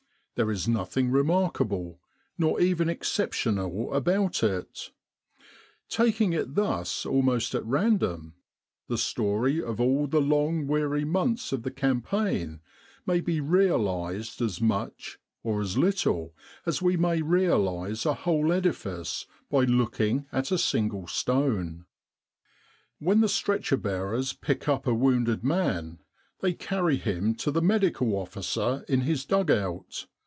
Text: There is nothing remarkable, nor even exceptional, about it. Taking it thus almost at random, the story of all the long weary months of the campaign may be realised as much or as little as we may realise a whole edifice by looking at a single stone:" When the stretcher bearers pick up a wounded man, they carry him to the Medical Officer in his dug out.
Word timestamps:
There 0.35 0.49
is 0.49 0.67
nothing 0.67 1.11
remarkable, 1.11 1.99
nor 2.35 2.59
even 2.59 2.89
exceptional, 2.89 3.93
about 3.93 4.41
it. 4.41 4.89
Taking 5.87 6.33
it 6.33 6.55
thus 6.55 7.05
almost 7.05 7.53
at 7.53 7.63
random, 7.63 8.33
the 8.87 8.97
story 8.97 9.61
of 9.63 9.79
all 9.79 10.07
the 10.07 10.19
long 10.21 10.65
weary 10.65 11.05
months 11.05 11.51
of 11.53 11.61
the 11.61 11.69
campaign 11.69 12.59
may 13.05 13.19
be 13.21 13.39
realised 13.39 14.41
as 14.41 14.59
much 14.59 15.19
or 15.43 15.61
as 15.61 15.77
little 15.77 16.33
as 16.65 16.81
we 16.81 16.97
may 16.97 17.21
realise 17.21 18.03
a 18.03 18.15
whole 18.15 18.51
edifice 18.51 19.27
by 19.51 19.65
looking 19.65 20.25
at 20.31 20.51
a 20.51 20.57
single 20.57 21.05
stone:" 21.05 21.85
When 22.97 23.21
the 23.21 23.29
stretcher 23.29 23.77
bearers 23.77 24.33
pick 24.33 24.67
up 24.67 24.87
a 24.87 24.93
wounded 24.95 25.43
man, 25.43 25.99
they 26.39 26.53
carry 26.53 26.97
him 26.97 27.35
to 27.35 27.51
the 27.51 27.61
Medical 27.61 28.15
Officer 28.15 28.83
in 28.87 29.01
his 29.01 29.23
dug 29.23 29.51
out. 29.51 30.07